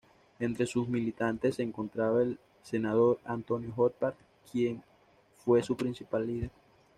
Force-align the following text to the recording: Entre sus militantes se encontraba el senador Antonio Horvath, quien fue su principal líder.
Entre 0.39 0.65
sus 0.65 0.87
militantes 0.89 1.57
se 1.57 1.61
encontraba 1.61 2.23
el 2.23 2.39
senador 2.63 3.19
Antonio 3.23 3.71
Horvath, 3.77 4.17
quien 4.51 4.81
fue 5.45 5.61
su 5.61 5.77
principal 5.77 6.25
líder. 6.25 6.49